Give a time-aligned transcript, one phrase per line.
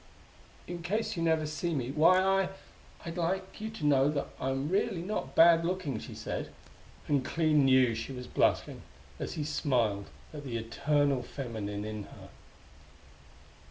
[0.65, 2.49] "In case you never see me why, I
[3.05, 6.49] I'd like you to know that I'm really, not bad looking," she said;
[7.07, 8.81] and Clee knew she was blushing
[9.19, 12.29] as he smiled at the eternal feminine in her.